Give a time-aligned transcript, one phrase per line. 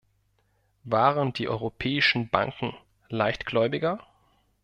[0.83, 2.73] Waren die europäischen Banken
[3.09, 3.99] leichtgläubiger?